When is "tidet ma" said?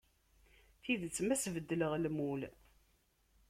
0.83-1.33